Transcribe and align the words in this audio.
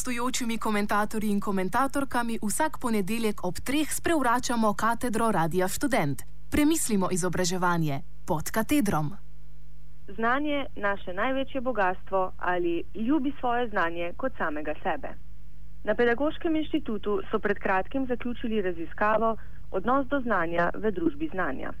gostujočimi 0.00 0.58
komentatorji 0.58 1.30
in 1.30 1.40
komentatorkami 1.40 2.38
vsak 2.42 2.78
ponedeljek 2.80 3.44
ob 3.44 3.54
treh 3.66 3.88
sprevračamo 3.92 4.72
katedro 4.74 5.30
Radia 5.32 5.68
Student. 5.68 6.22
Premislimo 6.50 7.08
izobraževanje 7.12 8.00
pod 8.26 8.50
katedrom. 8.50 9.12
Znanje 10.16 10.66
naše 10.76 11.12
največje 11.12 11.60
bogatstvo 11.60 12.32
ali 12.38 12.84
ljubi 12.94 13.32
svoje 13.40 13.68
znanje 13.68 14.12
kot 14.16 14.32
samega 14.38 14.74
sebe. 14.82 15.08
Na 15.84 15.94
Pedagoškem 15.94 16.56
inštitutu 16.56 17.20
so 17.30 17.38
pred 17.38 17.58
kratkim 17.58 18.06
zaključili 18.06 18.62
raziskavo 18.62 19.36
Odnos 19.70 20.06
do 20.06 20.20
znanja 20.20 20.70
v 20.74 20.90
družbi 20.90 21.28
znanja. 21.32 21.72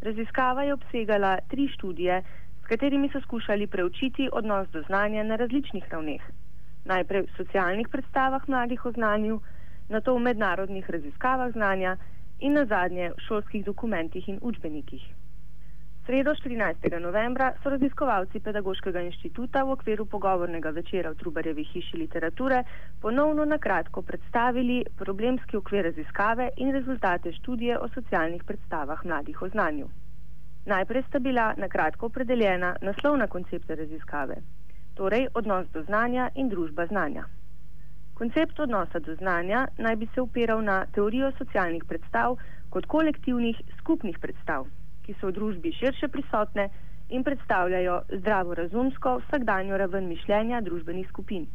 Raziskava 0.00 0.62
je 0.62 0.74
obsegala 0.74 1.38
tri 1.50 1.68
študije, 1.68 2.22
s 2.62 2.66
katerimi 2.66 3.10
so 3.12 3.20
skušali 3.20 3.66
preučiti 3.66 4.28
odnos 4.32 4.68
do 4.68 4.82
znanja 4.88 5.22
na 5.22 5.36
različnih 5.36 5.84
ravneh. 5.90 6.22
Najprej 6.84 7.22
v 7.22 7.34
socialnih 7.36 7.88
predstavah 7.88 8.48
mladih 8.48 8.86
o 8.86 8.90
znanju, 8.92 9.40
nato 9.88 10.14
v 10.14 10.20
mednarodnih 10.20 10.90
raziskavah 10.90 11.52
znanja 11.52 11.96
in 12.40 12.52
na 12.58 12.64
zadnje 12.66 13.12
v 13.14 13.20
šolskih 13.26 13.64
dokumentih 13.64 14.28
in 14.28 14.38
učbenikih. 14.42 15.02
Sredo 16.06 16.34
14. 16.34 16.98
novembra 16.98 17.52
so 17.62 17.70
raziskovalci 17.70 18.40
Pedagoškega 18.42 19.00
inštituta 19.06 19.62
v 19.62 19.76
okviru 19.76 20.06
pogovornega 20.10 20.70
večera 20.74 21.12
v 21.12 21.18
Trubarjevi 21.20 21.64
hiši 21.64 21.96
literature 21.96 22.64
ponovno 23.00 23.44
na 23.44 23.58
kratko 23.58 24.02
predstavili 24.02 24.82
problemski 24.98 25.56
okvir 25.56 25.84
raziskave 25.84 26.48
in 26.56 26.72
rezultate 26.74 27.32
študije 27.32 27.78
o 27.78 27.88
socialnih 27.94 28.42
predstavah 28.44 29.04
mladih 29.04 29.42
o 29.42 29.48
znanju. 29.48 29.86
Najprej 30.66 31.02
sta 31.08 31.18
bila 31.18 31.54
na 31.56 31.68
kratko 31.68 32.06
opredeljena 32.06 32.76
naslovna 32.82 33.26
koncepta 33.26 33.74
raziskave, 33.74 34.42
torej 34.94 35.28
odnos 35.34 35.66
do 35.72 35.82
znanja 35.82 36.30
in 36.34 36.48
družba 36.48 36.86
znanja. 36.86 37.24
Koncept 38.14 38.60
odnosa 38.60 38.98
do 38.98 39.14
znanja 39.14 39.66
naj 39.78 39.96
bi 39.96 40.08
se 40.14 40.20
upiral 40.20 40.62
na 40.64 40.84
teorijo 40.86 41.32
socialnih 41.38 41.84
predstav 41.88 42.36
kot 42.70 42.86
kolektivnih 42.86 43.62
skupnih 43.80 44.18
predstav 44.18 44.66
ki 45.02 45.14
so 45.18 45.30
v 45.30 45.36
družbi 45.36 45.72
širše 45.74 46.08
prisotne 46.08 46.68
in 47.10 47.24
predstavljajo 47.26 47.96
zdravorazumsko 48.22 49.16
vsakdanjo 49.24 49.78
raven 49.82 50.08
mišljenja 50.08 50.62
družbenih 50.68 51.08
skupin. 51.08 51.48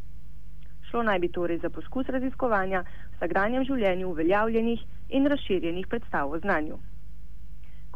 Šlo 0.90 1.04
naj 1.04 1.20
bi 1.20 1.32
torej 1.32 1.60
za 1.64 1.70
poskus 1.70 2.12
raziskovanja 2.16 2.84
vsakdanjem 3.16 3.66
življenju 3.70 4.12
uveljavljenih 4.12 4.86
in 5.10 5.28
razširjenih 5.34 5.88
predstav 5.88 6.32
o 6.32 6.40
znanju. 6.40 6.78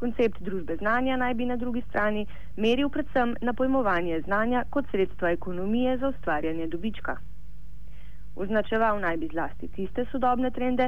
Koncept 0.02 0.39
družbe 0.41 0.75
znanja 0.77 1.16
naj 1.21 1.33
bi 1.38 1.45
na 1.45 1.55
drugi 1.61 1.81
strani 1.88 2.21
meril 2.57 2.89
predvsem 2.89 3.35
na 3.41 3.53
pojmovanje 3.53 4.21
znanja 4.21 4.63
kot 4.69 4.88
sredstva 4.91 5.30
ekonomije 5.31 5.97
za 5.97 6.08
ustvarjanje 6.09 6.67
dobička. 6.67 7.17
Označeval 8.35 8.99
naj 8.99 9.17
bi 9.17 9.30
zlasti 9.33 9.67
tiste 9.75 10.05
sodobne 10.11 10.49
trende, 10.52 10.88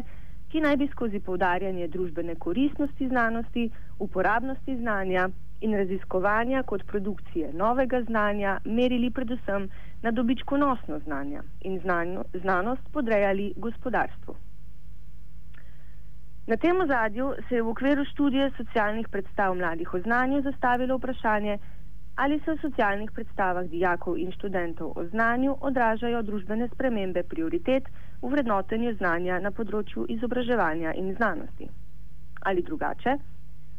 ki 0.49 0.61
naj 0.61 0.77
bi 0.77 0.87
skozi 0.87 1.19
povdarjanje 1.19 1.87
družbene 1.87 2.35
koristnosti 2.35 3.07
znanosti, 3.07 3.67
uporabnosti 3.99 4.77
znanja 4.77 5.27
in 5.61 5.77
raziskovanja 5.77 6.63
kot 6.63 6.85
produkcije 6.87 7.51
novega 7.53 8.01
znanja 8.07 8.55
merili 8.65 9.11
predvsem 9.11 9.69
na 10.01 10.11
dobičkonosno 10.11 10.99
znanje 10.99 11.41
in 11.61 11.79
znanjo, 11.79 12.23
znanost 12.33 12.89
podrejali 12.93 13.53
gospodarstvu. 13.57 14.35
Na 16.47 16.57
tem 16.57 16.81
ozadju 16.81 17.33
se 17.47 17.55
je 17.55 17.61
v 17.61 17.69
okviru 17.71 18.03
študije 18.05 18.49
socialnih 18.57 19.07
predstav 19.09 19.53
mladih 19.55 19.93
o 19.93 19.99
znanju 19.99 20.41
zastavilo 20.41 20.97
vprašanje, 20.97 21.57
ali 22.15 22.39
se 22.39 22.51
v 22.51 22.61
socialnih 22.61 23.11
predstavah 23.11 23.69
dijakov 23.71 24.17
in 24.17 24.31
študentov 24.31 24.91
o 24.95 25.05
znanju 25.05 25.55
odražajo 25.61 26.21
družbene 26.21 26.67
spremembe 26.67 27.23
prioritet 27.23 27.87
v 28.21 28.33
vrednotenju 28.35 28.93
znanja 28.97 29.39
na 29.39 29.51
področju 29.51 30.05
izobraževanja 30.09 30.93
in 30.99 31.15
znanosti. 31.15 31.69
Ali 32.43 32.67
drugače, 32.67 33.17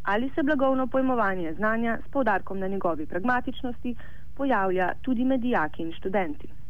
ali 0.03 0.33
se 0.35 0.43
blagovno 0.43 0.87
pojmovanje 0.87 1.55
znanja 1.61 1.99
s 2.07 2.11
povdarkom 2.11 2.59
na 2.59 2.67
njegovi 2.67 3.07
pragmatičnosti 3.07 3.97
pojavlja 4.37 4.93
tudi 5.03 5.25
med 5.25 5.41
dijaki 5.41 5.83
in 5.83 5.93
študenti. 5.93 6.64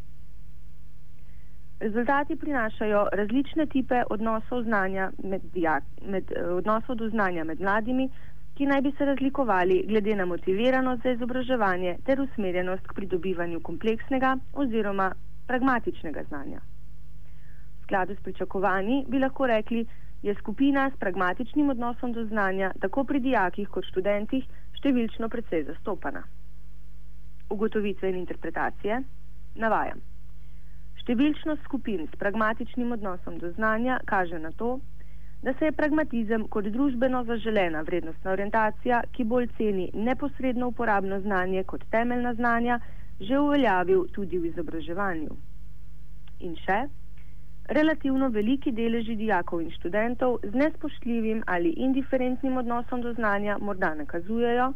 Rezultati 1.80 2.36
prinašajo 2.36 3.08
različne 3.12 3.66
tipe 3.66 4.02
odnosov, 4.10 4.64
med 5.22 5.42
dijak, 5.54 5.82
med, 6.06 6.32
eh, 6.36 6.46
odnosov 6.46 6.96
do 6.96 7.08
znanja 7.08 7.44
med 7.44 7.60
mladimi, 7.60 8.08
ki 8.54 8.66
naj 8.66 8.80
bi 8.80 8.92
se 8.98 9.04
razlikovali 9.04 9.84
glede 9.88 10.14
na 10.16 10.24
motiviranost 10.24 11.02
za 11.02 11.10
izobraževanje 11.10 11.96
ter 12.04 12.20
usmerjenost 12.20 12.86
k 12.86 12.94
pridobivanju 12.94 13.60
kompleksnega 13.60 14.36
oziroma 14.52 15.12
pragmatičnega 15.46 16.22
znanja. 16.28 16.60
V 17.80 17.82
skladu 17.82 18.14
s 18.14 18.22
pričakovanji 18.22 19.04
bi 19.08 19.18
lahko 19.18 19.46
rekli, 19.46 19.86
je 20.22 20.34
skupina 20.34 20.90
s 20.90 20.98
pragmatičnim 20.98 21.70
odnosom 21.70 22.12
do 22.12 22.24
znanja 22.24 22.72
tako 22.80 23.04
pri 23.04 23.20
dijakih 23.20 23.68
kot 23.68 23.84
študentih 23.84 24.46
številčno 24.78 25.28
precej 25.28 25.64
zastopana. 25.64 26.22
Ugotovitve 27.50 28.08
in 28.08 28.16
interpretacije 28.16 29.02
navajam. 29.54 30.13
Številčnost 31.04 31.66
skupin 31.68 32.06
s 32.08 32.16
pragmatičnim 32.16 32.92
odnosom 32.96 33.34
do 33.36 33.50
znanja 33.52 33.98
kaže 34.08 34.38
na 34.40 34.50
to, 34.56 34.78
da 35.44 35.52
se 35.58 35.68
je 35.68 35.72
pragmatizem 35.76 36.46
kot 36.48 36.64
družbeno 36.72 37.18
zaželena 37.28 37.82
vrednostna 37.84 38.30
orientacija, 38.32 39.02
ki 39.12 39.26
bolj 39.28 39.50
ceni 39.58 39.90
neposredno 40.06 40.70
uporabno 40.72 41.18
znanje 41.20 41.64
kot 41.72 41.84
temeljna 41.92 42.32
znanja, 42.38 42.78
že 43.20 43.38
uveljavil 43.38 44.06
tudi 44.16 44.40
v 44.40 44.48
izobraževanju. 44.52 45.36
In 46.48 46.56
še, 46.62 46.78
relativno 47.78 48.30
veliki 48.38 48.72
deleži 48.72 49.18
dijakov 49.20 49.60
in 49.60 49.70
študentov 49.76 50.38
z 50.42 50.54
nespoštljivim 50.62 51.44
ali 51.46 51.76
indiferentnim 51.88 52.56
odnosom 52.64 53.04
do 53.04 53.12
znanja 53.12 53.58
morda 53.60 53.92
nakazujejo, 54.00 54.72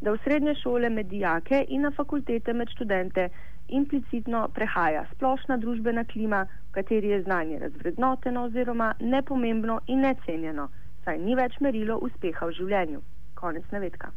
da 0.00 0.12
v 0.12 0.18
srednje 0.24 0.54
šole 0.64 0.90
med 0.90 1.06
dijake 1.06 1.64
in 1.68 1.86
na 1.86 1.90
fakultete 1.90 2.52
med 2.52 2.74
študente 2.74 3.28
implicitno 3.70 4.48
prehaja 4.54 5.04
splošna 5.14 5.56
družbena 5.56 6.04
klima, 6.04 6.46
v 6.68 6.72
kateri 6.72 7.08
je 7.14 7.22
znanje 7.22 7.58
razvrednoteno 7.58 8.44
oziroma 8.44 8.94
nepomembno 9.00 9.80
in 9.86 10.04
necenjeno, 10.06 10.68
saj 11.04 11.18
ni 11.18 11.34
več 11.34 11.56
merilo 11.60 11.98
uspeha 12.02 12.46
v 12.46 12.56
življenju. 12.58 13.00
Konec 13.34 13.64
navedka. 13.72 14.12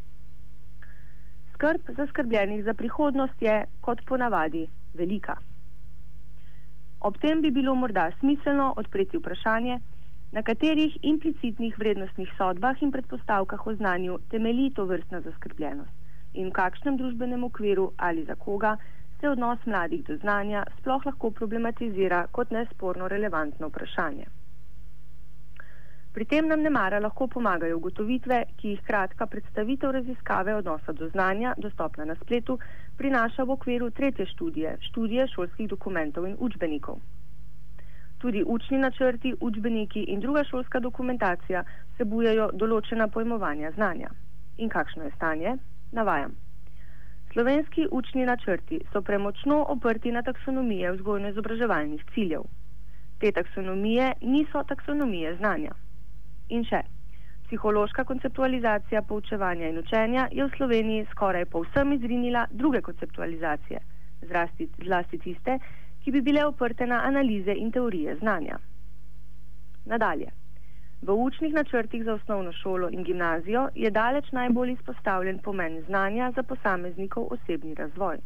Skrb 1.53 1.93
zaskrbljenih 1.97 2.63
za 2.65 2.73
prihodnost 2.73 3.41
je, 3.41 3.63
kot 3.81 4.03
ponavadi, 4.05 4.67
velika. 4.93 5.37
Ob 6.99 7.17
tem 7.21 7.41
bi 7.41 7.51
bilo 7.51 7.75
morda 7.75 8.09
smiselno 8.19 8.73
odpreti 8.77 9.17
vprašanje, 9.17 9.79
na 10.33 10.41
katerih 10.41 10.95
implicitnih 11.01 11.75
vrednostnih 11.77 12.29
sodbah 12.37 12.79
in 12.81 12.91
predpostavkah 12.91 13.67
o 13.67 13.75
znanju 13.75 14.17
temelji 14.29 14.71
to 14.73 14.85
vrstna 14.85 15.21
zaskrbljenost 15.21 16.03
in 16.33 16.49
v 16.49 16.55
kakšnem 16.57 16.97
družbenem 16.97 17.43
okviru 17.45 17.91
ali 17.97 18.25
za 18.25 18.35
koga 18.35 18.77
se 19.23 19.29
odnos 19.29 19.65
mladih 19.65 20.03
do 20.03 20.15
znanja 20.17 20.61
sploh 20.77 21.05
lahko 21.05 21.29
problematizira 21.31 22.25
kot 22.31 22.49
nesporno 22.51 23.07
relevantno 23.07 23.69
vprašanje. 23.69 24.25
Pri 26.13 26.25
tem 26.25 26.49
nam 26.51 26.61
ne 26.61 26.69
mara 26.69 26.99
lahko 26.99 27.27
pomagajo 27.35 27.77
ugotovitve, 27.77 28.41
ki 28.57 28.73
jih 28.73 28.81
kratka 28.89 29.25
predstavitev 29.25 29.95
raziskave 29.95 30.55
odnosa 30.55 30.91
do 30.99 31.07
znanja, 31.15 31.55
dostopna 31.57 32.05
na 32.11 32.15
spletu, 32.15 32.59
prinaša 32.97 33.47
v 33.47 33.55
okviru 33.55 33.89
tretje 33.91 34.27
študije, 34.35 34.77
študije 34.89 35.27
šolskih 35.35 35.69
dokumentov 35.69 36.27
in 36.27 36.35
učbenikov. 36.39 36.99
Tudi 38.19 38.43
učni 38.43 38.77
načrti, 38.77 39.35
učbeniki 39.39 40.03
in 40.03 40.19
druga 40.19 40.43
šolska 40.51 40.79
dokumentacija 40.79 41.63
vsebujejo 41.95 42.51
določena 42.53 43.07
pojmovanja 43.07 43.71
znanja. 43.79 44.11
In 44.57 44.69
kakšno 44.69 45.07
je 45.07 45.15
stanje? 45.15 45.57
Navajam. 45.91 46.42
Slovenski 47.33 47.87
učni 47.91 48.25
načrti 48.25 48.79
so 48.91 49.01
premočno 49.01 49.65
oprti 49.69 50.11
na 50.11 50.21
taksonomije 50.21 50.91
vzgojno-izobraževalnih 50.91 52.03
ciljev. 52.13 52.41
Te 53.19 53.31
taksonomije 53.31 54.11
niso 54.21 54.63
taksonomije 54.63 55.35
znanja. 55.35 55.71
In 56.49 56.63
še, 56.63 56.81
psihološka 57.47 58.03
konceptualizacija 58.03 59.01
poučevanja 59.01 59.69
in 59.69 59.79
učenja 59.81 60.27
je 60.31 60.45
v 60.45 60.53
Sloveniji 60.57 61.07
skoraj 61.11 61.45
povsem 61.45 61.93
izrinila 61.93 62.45
druge 62.51 62.81
konceptualizacije, 62.81 63.81
zlasti, 64.29 64.69
zlasti 64.85 65.19
tiste, 65.25 65.57
ki 66.03 66.11
bi 66.11 66.21
bile 66.21 66.45
oprte 66.45 66.85
na 66.85 67.01
analize 67.07 67.57
in 67.57 67.71
teorije 67.71 68.15
znanja. 68.21 68.61
Nadalje. 69.85 70.42
V 71.03 71.11
učnih 71.11 71.53
načrtih 71.53 72.03
za 72.03 72.13
osnovno 72.13 72.51
šolo 72.51 72.89
in 72.91 73.03
gimnazijo 73.03 73.69
je 73.75 73.89
daleč 73.91 74.31
najbolj 74.31 74.71
izpostavljen 74.71 75.39
pomen 75.39 75.81
znanja 75.87 76.31
za 76.35 76.43
posameznikov 76.43 77.27
osebni 77.31 77.73
razvoj. 77.75 78.17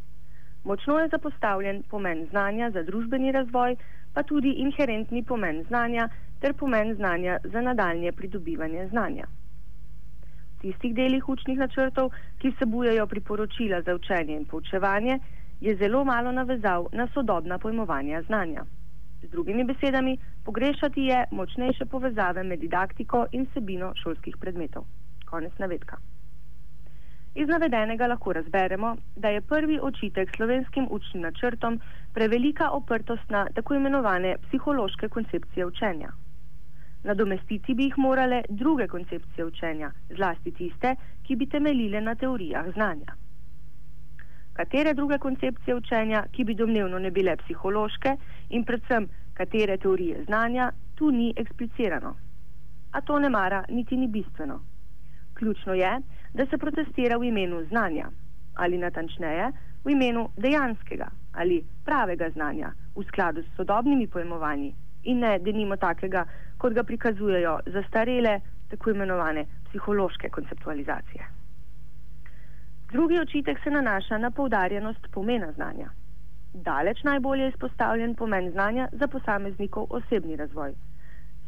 Močno 0.64 0.98
je 0.98 1.08
zapostavljen 1.08 1.82
pomen 1.90 2.26
znanja 2.30 2.70
za 2.70 2.82
družbeni 2.82 3.32
razvoj, 3.32 3.76
pa 4.14 4.22
tudi 4.22 4.50
inherentni 4.50 5.24
pomen 5.24 5.64
znanja 5.64 6.08
ter 6.40 6.54
pomen 6.54 6.94
znanja 6.94 7.38
za 7.44 7.60
nadaljne 7.60 8.12
pridobivanje 8.12 8.86
znanja. 8.88 9.26
V 10.54 10.60
tistih 10.60 10.94
delih 10.94 11.28
učnih 11.28 11.58
načrtov, 11.58 12.10
ki 12.38 12.50
vsebujejo 12.50 13.06
priporočila 13.06 13.82
za 13.82 13.94
učenje 13.94 14.36
in 14.36 14.44
poučevanje, 14.44 15.18
je 15.60 15.76
zelo 15.76 16.04
malo 16.04 16.32
navezal 16.32 16.86
na 16.92 17.08
sodobna 17.14 17.58
pojmovanja 17.58 18.22
znanja. 18.22 18.64
Z 19.22 19.30
drugimi 19.30 19.64
besedami, 19.64 20.18
pogrešati 20.44 21.02
je 21.02 21.24
močnejše 21.30 21.86
povezave 21.86 22.42
med 22.42 22.60
didaktiko 22.60 23.26
in 23.32 23.46
sebino 23.54 23.92
šolskih 24.02 24.36
predmetov. 24.36 24.84
Konec 25.26 25.58
navedka. 25.58 25.96
Iz 27.34 27.48
navedenega 27.48 28.06
lahko 28.06 28.32
razberemo, 28.32 28.96
da 29.16 29.28
je 29.28 29.40
prvi 29.40 29.78
očitek 29.82 30.36
slovenskim 30.36 30.88
učnim 30.90 31.22
načrtom 31.22 31.80
prevelika 32.14 32.70
oprtost 32.70 33.30
na 33.30 33.46
tako 33.54 33.74
imenovane 33.74 34.36
psihološke 34.46 35.08
koncepcije 35.08 35.66
učenja. 35.66 36.08
Nadomestiti 37.04 37.74
bi 37.74 37.84
jih 37.84 37.98
morale 37.98 38.42
druge 38.48 38.86
koncepcije 38.86 39.44
učenja, 39.44 39.90
zlasti 40.16 40.52
tiste, 40.52 40.94
ki 41.22 41.36
bi 41.36 41.46
temeljile 41.46 42.00
na 42.00 42.14
teorijah 42.14 42.72
znanja. 42.72 43.14
Katere 44.58 44.94
druge 44.94 45.18
koncepcije 45.18 45.74
učenja, 45.76 46.24
ki 46.32 46.44
bi 46.44 46.54
domnevno 46.54 46.98
ne 46.98 47.10
bile 47.10 47.36
psihološke 47.36 48.16
in 48.48 48.64
predvsem 48.64 49.04
katere 49.34 49.76
teorije 49.78 50.24
znanja, 50.24 50.72
tu 50.94 51.10
ni 51.10 51.28
eksplicirano. 51.36 52.14
A 52.92 53.00
to 53.00 53.18
ne 53.18 53.28
mara, 53.28 53.64
niti 53.68 53.96
ni 53.96 54.08
bistveno. 54.08 54.58
Ključno 55.34 55.74
je, 55.74 55.92
da 56.34 56.46
se 56.46 56.58
protestira 56.58 57.16
v 57.16 57.30
imenu 57.30 57.62
znanja 57.68 58.10
ali 58.54 58.78
natančneje 58.78 59.52
v 59.84 59.90
imenu 59.90 60.28
dejanskega 60.36 61.06
ali 61.32 61.62
pravega 61.84 62.30
znanja 62.30 62.72
v 62.96 63.04
skladu 63.12 63.42
s 63.42 63.56
sodobnimi 63.56 64.06
pojmovanji 64.06 64.74
in 65.04 65.18
ne 65.18 65.38
denimo 65.38 65.76
takega, 65.76 66.24
kot 66.58 66.72
ga 66.72 66.82
prikazujejo 66.82 67.58
zastarele, 67.66 68.40
tako 68.68 68.90
imenovane 68.90 69.46
psihološke 69.68 70.28
konceptualizacije. 70.28 71.37
Drugi 72.92 73.18
očitek 73.20 73.58
se 73.64 73.70
nanaša 73.70 74.18
na 74.18 74.30
poudarjenost 74.30 75.06
pomena 75.12 75.52
znanja. 75.52 75.88
Daleč 76.54 77.02
najbolje 77.02 77.48
izpostavljen 77.48 78.14
pomen 78.14 78.50
znanja 78.50 78.88
za 78.92 79.06
posameznikov 79.06 79.86
osebni 79.90 80.36
razvoj. 80.36 80.72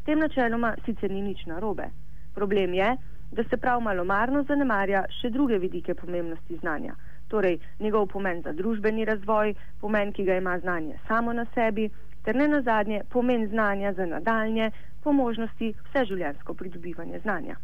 S 0.01 0.03
tem 0.05 0.19
načeloma 0.19 0.75
sicer 0.85 1.11
ni 1.11 1.21
nič 1.21 1.45
narobe. 1.45 1.89
Problem 2.35 2.73
je, 2.73 2.97
da 3.31 3.43
se 3.43 3.57
prav 3.57 3.81
malomarno 3.81 4.43
zanemarja 4.43 5.03
še 5.21 5.29
druge 5.29 5.57
vidike 5.57 5.95
pomembnosti 5.95 6.57
znanja, 6.57 6.95
torej 7.27 7.57
njegov 7.79 8.07
pomen 8.13 8.41
za 8.41 8.53
družbeni 8.53 9.05
razvoj, 9.05 9.55
pomen, 9.81 10.13
ki 10.13 10.23
ga 10.23 10.37
ima 10.37 10.59
znanje 10.59 10.99
samo 11.07 11.33
na 11.33 11.45
sebi, 11.55 11.89
ter 12.23 12.35
ne 12.35 12.47
nazadnje 12.47 13.01
pomen 13.09 13.47
znanja 13.47 13.93
za 13.93 14.05
nadaljne, 14.05 14.71
po 15.03 15.11
možnosti 15.11 15.73
vseživljensko 15.89 16.53
pridobivanje 16.53 17.19
znanja. 17.19 17.55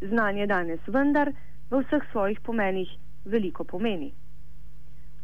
Znanje 0.00 0.46
danes 0.46 0.80
vendar 0.86 1.32
v 1.70 1.80
vseh 1.80 2.04
svojih 2.10 2.40
pomenih 2.40 2.90
veliko 3.24 3.64
pomeni. 3.64 4.12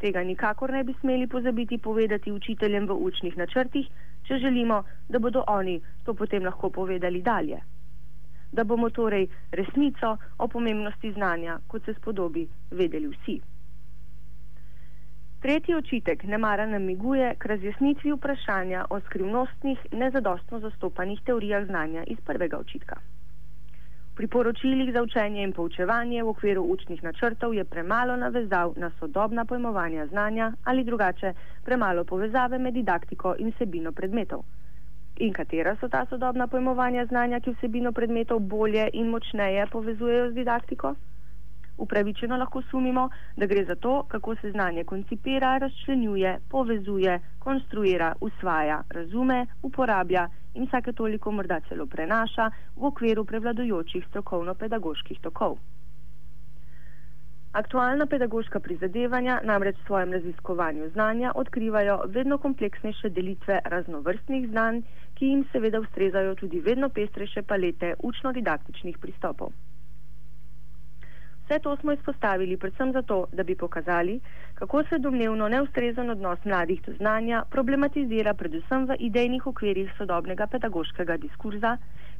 Tega 0.00 0.22
nikakor 0.24 0.72
ne 0.72 0.84
bi 0.84 0.94
smeli 1.00 1.26
pozabiti 1.26 1.78
povedati 1.78 2.32
učiteljem 2.32 2.86
v 2.88 2.96
učnih 2.96 3.36
načrtih, 3.36 3.86
če 4.24 4.38
želimo, 4.38 4.82
da 5.08 5.18
bodo 5.18 5.44
oni 5.46 5.80
to 6.04 6.14
potem 6.14 6.44
lahko 6.44 6.70
povedali 6.70 7.22
dalje. 7.22 7.60
Da 8.52 8.64
bomo 8.64 8.90
torej 8.90 9.28
resnico 9.52 10.16
o 10.38 10.48
pomembnosti 10.48 11.12
znanja, 11.12 11.58
kot 11.68 11.84
se 11.84 11.94
spodobi, 11.94 12.48
vedeli 12.70 13.08
vsi. 13.08 13.40
Tretji 15.40 15.74
očitek 15.74 16.24
nemara 16.24 16.66
namiguje 16.66 17.34
k 17.38 17.46
razjasnitvi 17.46 18.12
vprašanja 18.12 18.84
o 18.90 19.00
skrivnostnih, 19.00 19.86
nezadostno 19.92 20.60
zastopanih 20.60 21.22
teorijah 21.24 21.66
znanja 21.66 22.04
iz 22.06 22.20
prvega 22.26 22.58
očitka. 22.58 23.00
Priporočilih 24.16 24.92
za 24.92 25.02
učenje 25.02 25.42
in 25.42 25.52
poučevanje 25.52 26.22
v 26.22 26.28
okviru 26.28 26.62
učnih 26.62 27.02
načrtov 27.02 27.54
je 27.54 27.64
premalo 27.64 28.16
navezal 28.16 28.72
na 28.76 28.90
sodobna 28.98 29.44
pojmovanja 29.44 30.06
znanja 30.06 30.52
ali 30.64 30.84
drugače 30.84 31.32
premalo 31.64 32.04
povezave 32.04 32.58
med 32.58 32.74
didaktiko 32.74 33.34
in 33.38 33.52
vsebino 33.52 33.92
predmetov. 33.92 34.42
In 35.20 35.32
katera 35.32 35.76
so 35.76 35.88
ta 35.88 36.06
sodobna 36.10 36.46
pojmovanja 36.46 37.06
znanja, 37.06 37.40
ki 37.40 37.52
vsebino 37.52 37.92
predmetov 37.92 38.40
bolje 38.40 38.88
in 38.92 39.08
močneje 39.08 39.66
povezujejo 39.66 40.30
z 40.30 40.34
didaktiko? 40.34 40.94
Upravičeno 41.78 42.36
lahko 42.36 42.62
sumimo, 42.70 43.08
da 43.36 43.46
gre 43.46 43.64
za 43.64 43.74
to, 43.74 44.04
kako 44.08 44.36
se 44.36 44.50
znanje 44.50 44.84
koncipira, 44.84 45.58
razčlenjuje, 45.58 46.38
povezuje, 46.50 47.20
konstruira, 47.38 48.14
usvaja, 48.20 48.82
razume, 48.90 49.46
uporablja 49.62 50.28
in 50.54 50.66
vsake 50.66 50.92
toliko 50.92 51.32
morda 51.32 51.60
celo 51.68 51.86
prenaša 51.86 52.50
v 52.76 52.84
okviru 52.90 53.24
prevladujočih 53.24 54.06
strokovno-pedagoških 54.08 55.20
tokov. 55.20 55.58
Aktualna 57.52 58.06
pedagoška 58.06 58.60
prizadevanja 58.60 59.40
namreč 59.44 59.76
v 59.80 59.86
svojem 59.86 60.12
raziskovanju 60.12 60.90
znanja 60.90 61.32
odkrivajo 61.34 61.96
vedno 62.06 62.38
kompleksnejše 62.38 63.10
delitve 63.10 63.60
raznovrstnih 63.64 64.46
znanj, 64.50 64.82
ki 65.14 65.32
jim 65.32 65.42
seveda 65.52 65.80
ustrezajo 65.80 66.34
tudi 66.34 66.60
vedno 66.60 66.88
pestrejše 66.88 67.42
palete 67.42 67.94
učno-didaktičnih 67.98 68.98
pristopov. 68.98 69.50
Vse 71.50 71.58
to 71.58 71.76
smo 71.76 71.92
izpostavili 71.92 72.56
predvsem 72.56 72.92
zato, 72.92 73.26
da 73.32 73.42
bi 73.42 73.54
pokazali, 73.56 74.20
kako 74.54 74.82
se 74.84 74.98
domnevno 74.98 75.48
neustrezen 75.48 76.10
odnos 76.10 76.44
mladih 76.44 76.82
do 76.86 76.92
znanja 76.92 77.42
problematizira 77.50 78.34
predvsem 78.34 78.84
v 78.86 78.96
idejnih 78.98 79.46
okvirih 79.46 79.90
sodobnega 79.98 80.46
pedagoškega 80.46 81.16
diskurza, 81.16 81.72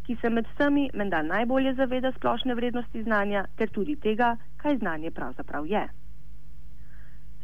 ki 0.06 0.16
se 0.20 0.30
med 0.30 0.50
vsemi 0.54 0.88
menda 0.94 1.22
najbolje 1.22 1.74
zaveda 1.74 2.12
splošne 2.16 2.54
vrednosti 2.54 3.02
znanja 3.02 3.44
ter 3.56 3.70
tudi 3.70 3.96
tega, 3.96 4.32
kaj 4.56 4.76
znanje 4.82 5.10
pravzaprav 5.10 5.66
je. 5.66 5.84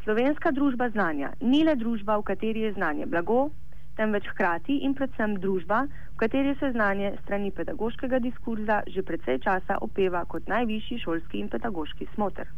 Slovenska 0.03 0.50
družba 0.50 0.91
znanja 0.91 1.31
ni 1.41 1.62
le 1.65 1.77
družba, 1.77 2.19
v 2.19 2.27
kateri 2.33 2.67
je 2.67 2.73
znanje 2.73 3.06
blago, 3.06 3.50
temveč 3.97 4.29
hkrati 4.29 4.79
in 4.87 4.95
predvsem 4.95 5.37
družba, 5.41 5.87
v 6.13 6.17
kateri 6.21 6.55
se 6.61 6.71
znanje 6.73 7.13
strani 7.23 7.51
pedagoškega 7.51 8.19
diskurza 8.19 8.83
že 8.87 9.03
precej 9.03 9.41
časa 9.45 9.79
opeva 9.81 10.25
kot 10.25 10.49
najvišji 10.49 10.99
šolski 11.05 11.41
in 11.41 11.49
pedagoški 11.49 12.09
smoter. 12.15 12.49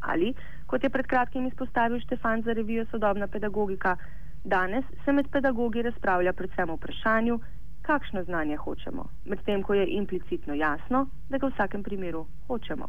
Ali, 0.00 0.34
kot 0.66 0.84
je 0.84 0.90
pred 0.90 1.06
kratkim 1.06 1.46
izpostavil 1.46 2.00
Štefan 2.00 2.42
za 2.42 2.52
revijo 2.52 2.84
Sodobna 2.90 3.26
pedagogika, 3.26 3.96
danes 4.44 4.84
se 5.04 5.12
med 5.12 5.28
pedagogi 5.32 5.82
razpravlja 5.82 6.32
predvsem 6.32 6.70
o 6.70 6.76
vprašanju, 6.76 7.40
kakšno 7.82 8.24
znanje 8.24 8.56
hočemo, 8.56 9.04
medtem 9.24 9.62
ko 9.62 9.74
je 9.74 9.86
implicitno 9.96 10.54
jasno, 10.54 11.06
da 11.28 11.38
ga 11.38 11.46
v 11.46 11.52
vsakem 11.52 11.82
primeru 11.82 12.26
hočemo. 12.48 12.88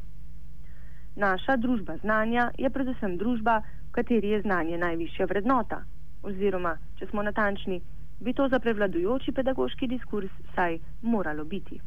Naša 1.15 1.57
družba 1.57 1.97
znanja 1.97 2.51
je 2.57 2.69
predvsem 2.69 3.17
družba, 3.17 3.61
v 3.87 3.91
kateri 3.91 4.29
je 4.29 4.41
znanje 4.41 4.77
najvišja 4.77 5.25
vrednota, 5.25 5.83
oziroma, 6.23 6.77
če 6.99 7.07
smo 7.07 7.23
natančni, 7.23 7.81
bi 8.19 8.33
to 8.33 8.47
za 8.47 8.59
prevladujoči 8.59 9.31
pedagoški 9.31 9.87
diskurs 9.87 10.31
saj 10.55 10.77
moralo 11.01 11.43
biti. 11.43 11.79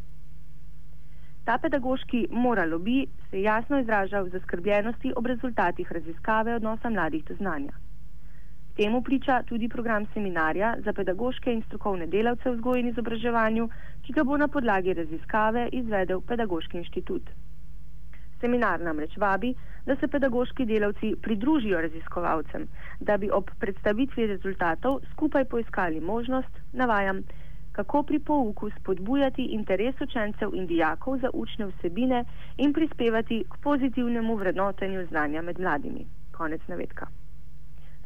Ta 1.44 1.58
pedagoški 1.62 2.26
moralo 2.30 2.78
bi 2.78 3.06
se 3.30 3.42
jasno 3.42 3.80
izražal 3.80 4.24
v 4.24 4.36
zaskrbljenosti 4.38 5.12
ob 5.16 5.26
rezultatih 5.26 5.92
raziskave 5.92 6.54
odnosa 6.54 6.90
mladih 6.90 7.24
do 7.24 7.34
znanja. 7.34 7.72
Temu 8.76 9.02
priča 9.02 9.42
tudi 9.46 9.68
program 9.68 10.06
seminarja 10.14 10.74
za 10.84 10.92
pedagoške 10.92 11.52
in 11.52 11.62
strokovne 11.66 12.06
delavce 12.06 12.50
v 12.50 12.54
vzgoji 12.56 12.80
in 12.80 12.88
izobraževanju, 12.88 13.68
ki 14.02 14.12
ga 14.12 14.24
bo 14.24 14.36
na 14.36 14.48
podlagi 14.48 14.94
raziskave 14.94 15.68
izvedel 15.72 16.20
Pedagoški 16.20 16.78
inštitut. 16.78 17.30
Seminar 18.44 18.80
namreč 18.80 19.14
vabi, 19.16 19.54
da 19.86 19.94
se 19.96 20.08
pedagoški 20.08 20.64
delavci 20.68 21.14
pridružijo 21.22 21.78
raziskovalcem, 21.80 22.66
da 23.00 23.16
bi 23.16 23.30
ob 23.32 23.48
predstavitvi 23.60 24.26
rezultatov 24.26 24.98
skupaj 25.12 25.44
poiskali 25.44 26.00
možnost, 26.00 26.58
navajam, 26.72 27.22
kako 27.72 28.02
pri 28.02 28.18
pouku 28.18 28.70
spodbujati 28.70 29.46
interes 29.56 30.00
učencev 30.00 30.52
in 30.54 30.66
dijakov 30.66 31.18
za 31.24 31.30
učne 31.34 31.70
vsebine 31.70 32.24
in 32.56 32.72
prispevati 32.72 33.40
k 33.48 33.62
pozitivnemu 33.62 34.36
vrednotenju 34.36 35.06
znanja 35.06 35.42
med 35.42 35.60
mladimi. 35.60 36.06
Konec 36.36 36.68
navedka. 36.68 37.06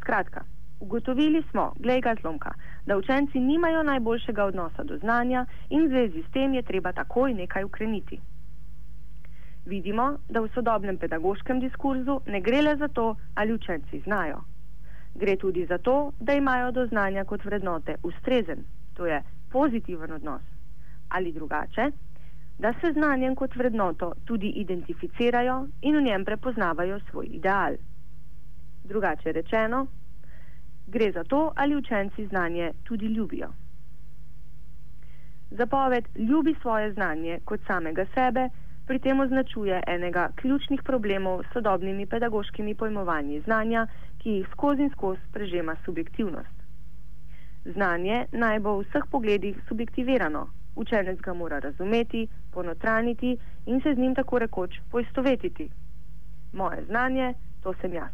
Skratka, 0.00 0.44
ugotovili 0.80 1.42
smo, 1.50 1.72
glej 1.78 2.00
ga 2.00 2.14
zlomka, 2.20 2.54
da 2.86 2.96
učenci 2.96 3.40
nimajo 3.40 3.82
najboljšega 3.82 4.44
odnosa 4.44 4.84
do 4.84 4.98
znanja 4.98 5.46
in 5.70 5.86
v 5.86 5.88
zvezi 5.88 6.22
s 6.22 6.32
tem 6.32 6.54
je 6.54 6.62
treba 6.62 6.92
takoj 6.92 7.34
nekaj 7.34 7.64
ukreniti 7.64 8.20
vidimo, 9.68 10.18
da 10.28 10.40
v 10.40 10.48
sodobnem 10.54 10.96
pedagoškem 10.98 11.60
diskurzu 11.60 12.20
ne 12.26 12.40
gre 12.40 12.62
le 12.62 12.76
za 12.76 12.88
to, 12.88 13.14
ali 13.34 13.54
učenci 13.54 14.00
znajo. 14.00 14.40
Gre 15.14 15.36
tudi 15.36 15.66
za 15.66 15.78
to, 15.78 16.12
da 16.20 16.32
imajo 16.32 16.72
do 16.72 16.86
znanja 16.86 17.24
kot 17.24 17.44
vrednote 17.44 17.94
ustrezen, 18.02 18.64
to 18.94 19.06
je 19.06 19.22
pozitiven 19.52 20.12
odnos. 20.12 20.42
Ali 21.08 21.32
drugače, 21.32 21.90
da 22.58 22.72
se 22.80 22.92
znanjem 22.92 23.34
kot 23.34 23.56
vrednoto 23.56 24.12
tudi 24.24 24.48
identificirajo 24.48 25.66
in 25.82 25.96
v 25.96 26.02
njem 26.02 26.24
prepoznavajo 26.24 27.00
svoj 27.10 27.26
ideal. 27.30 27.76
Drugače 28.84 29.32
rečeno, 29.32 29.86
gre 30.86 31.12
za 31.12 31.24
to, 31.24 31.52
ali 31.56 31.76
učenci 31.76 32.26
znanje 32.26 32.72
tudi 32.84 33.06
ljubijo. 33.06 33.48
Zapoved 35.50 36.04
ljubi 36.16 36.54
svoje 36.60 36.92
znanje 36.92 37.40
kot 37.44 37.60
samega 37.66 38.06
sebe 38.14 38.48
pri 38.88 38.98
tem 38.98 39.20
označuje 39.20 39.82
enega 39.86 40.28
ključnih 40.36 40.82
problemov 40.82 41.42
s 41.42 41.52
sodobnimi 41.52 42.06
pedagoškimi 42.06 42.74
pojmovanji 42.74 43.40
znanja, 43.40 43.86
ki 44.18 44.30
jih 44.30 44.46
skozi 44.52 44.82
in 44.82 44.90
skozi 44.90 45.20
prežema 45.32 45.76
subjektivnost. 45.84 46.56
Znanje 47.64 48.26
naj 48.32 48.60
bo 48.60 48.78
v 48.78 48.86
vseh 48.86 49.04
pogledih 49.10 49.58
subjektivirano, 49.68 50.46
učenec 50.76 51.20
ga 51.20 51.34
mora 51.34 51.58
razumeti, 51.58 52.28
ponotraniti 52.52 53.36
in 53.66 53.80
se 53.80 53.94
z 53.94 53.98
njim 53.98 54.14
tako 54.14 54.38
rekoč 54.38 54.80
poistovetiti. 54.90 55.68
Moje 56.52 56.84
znanje, 56.84 57.34
to 57.62 57.74
sem 57.80 57.92
jaz. 57.92 58.12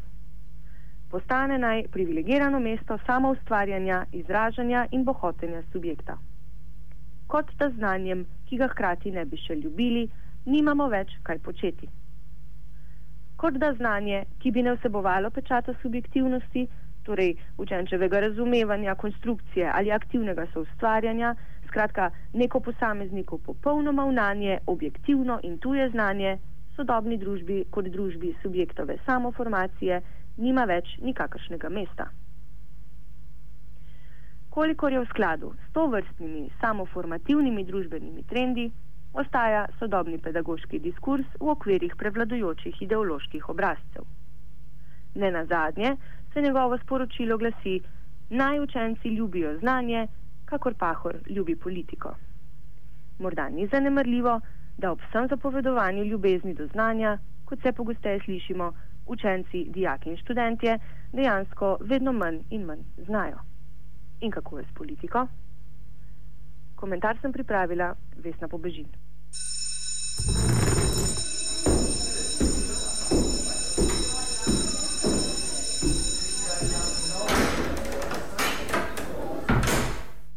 Postane 1.11 1.59
naj 1.59 1.85
privilegirano 1.93 2.61
mesto 2.61 2.99
samo 3.07 3.31
ustvarjanja, 3.31 4.05
izražanja 4.13 4.87
in 4.91 5.05
bohotenja 5.05 5.63
subjekta. 5.73 6.19
Kot 7.27 7.55
da 7.59 7.71
znanjem, 7.71 8.27
ki 8.49 8.57
ga 8.57 8.67
hkrati 8.69 9.11
ne 9.11 9.25
bi 9.25 9.37
še 9.37 9.55
ljubili, 9.55 10.09
nimamo 10.45 10.89
več 10.89 11.13
kaj 11.23 11.39
početi. 11.39 11.89
Kot 13.37 13.59
da 13.59 13.73
znanje, 13.75 14.25
ki 14.39 14.51
bi 14.51 14.63
ne 14.63 14.75
vsebovalo 14.77 15.31
pečata 15.31 15.75
subjektivnosti, 15.83 16.67
torej 17.05 17.35
učenčevega 17.59 18.21
razumevanja, 18.21 18.95
konstrukcije 18.95 19.71
ali 19.75 19.93
aktivnega 19.93 20.47
soustvarjanja, 20.53 21.35
skratka 21.69 22.11
neko 22.33 22.61
posamezniku 22.61 23.39
popolnoma 23.39 24.07
vnanje, 24.09 24.59
objektivno 24.67 25.41
in 25.43 25.59
tuje 25.59 25.91
znanje, 25.91 26.39
sodobni 26.77 27.19
družbi 27.19 27.65
kot 27.71 27.89
družbi 27.89 28.35
subjektove 28.43 28.97
samoformacije 29.07 30.01
nima 30.37 30.65
več 30.65 30.97
nikakršnega 31.03 31.69
mesta. 31.69 32.09
Kolikor 34.51 34.93
je 34.93 35.01
v 35.03 35.11
skladu 35.11 35.53
s 35.67 35.73
to 35.73 35.87
vrstnimi 35.91 36.49
samoformativnimi 36.61 37.65
družbenimi 37.65 38.23
trendi, 38.31 38.71
ostaja 39.15 39.67
sodobni 39.79 40.19
pedagoški 40.19 40.79
diskurs 40.79 41.27
v 41.41 41.51
okvirih 41.55 41.95
prevladujočih 41.99 42.83
ideoloških 42.83 43.49
obrazcev. 43.49 44.07
Ne 45.15 45.31
na 45.31 45.45
zadnje 45.45 45.97
se 46.33 46.43
njegovo 46.43 46.79
sporočilo 46.79 47.39
glasi: 47.39 47.81
Naj 48.31 48.61
učenci 48.61 49.09
ljubijo 49.09 49.59
znanje, 49.59 50.07
kakor 50.45 50.75
pahor 50.75 51.19
ljubi 51.29 51.57
politiko. 51.57 52.15
Morda 53.19 53.49
ni 53.49 53.67
zanemrljivo, 53.67 54.41
da 54.79 54.91
ob 54.93 55.01
vsem 55.01 55.29
zapovedovanju 55.29 56.05
ljubezni 56.05 56.55
do 56.55 56.67
znanja, 56.67 57.19
kot 57.45 57.63
se 57.63 57.73
pogosteje 57.73 58.21
slišimo, 58.25 58.73
učenci, 59.07 59.65
dijaki 59.69 60.11
in 60.11 60.17
študentje 60.17 60.79
dejansko 61.13 61.77
vedno 61.81 62.13
manj 62.13 62.39
in 62.51 62.65
manj 62.65 62.83
znajo. 62.97 63.39
In 64.21 64.31
kako 64.31 64.59
je 64.59 64.65
s 64.65 64.75
politiko? 64.75 65.27
Komentar 66.75 67.19
sem 67.21 67.33
pripravila 67.33 67.95
Vesna 68.17 68.49
Pobežin. 68.49 69.04
you 70.23 70.64